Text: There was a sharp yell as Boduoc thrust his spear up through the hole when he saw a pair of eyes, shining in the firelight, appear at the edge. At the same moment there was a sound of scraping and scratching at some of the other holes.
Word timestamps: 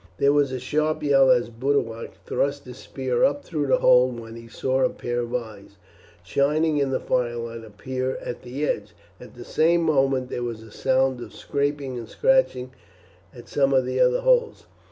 There 0.17 0.33
was 0.33 0.51
a 0.51 0.59
sharp 0.59 1.03
yell 1.03 1.29
as 1.29 1.51
Boduoc 1.51 2.15
thrust 2.25 2.65
his 2.65 2.77
spear 2.79 3.23
up 3.23 3.45
through 3.45 3.67
the 3.67 3.77
hole 3.77 4.09
when 4.09 4.35
he 4.35 4.47
saw 4.47 4.83
a 4.83 4.89
pair 4.89 5.19
of 5.19 5.35
eyes, 5.35 5.77
shining 6.23 6.79
in 6.79 6.89
the 6.89 6.99
firelight, 6.99 7.63
appear 7.63 8.17
at 8.19 8.41
the 8.41 8.65
edge. 8.65 8.95
At 9.19 9.35
the 9.35 9.45
same 9.45 9.83
moment 9.83 10.29
there 10.31 10.41
was 10.41 10.63
a 10.63 10.71
sound 10.71 11.21
of 11.21 11.35
scraping 11.35 11.99
and 11.99 12.09
scratching 12.09 12.71
at 13.31 13.47
some 13.47 13.75
of 13.75 13.85
the 13.85 13.99
other 13.99 14.21
holes. 14.21 14.65